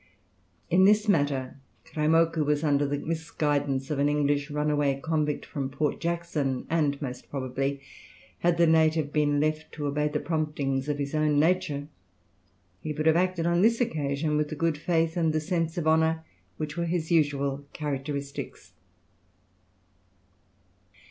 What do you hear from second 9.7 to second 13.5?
to obey the promptings of his own nature he would have acted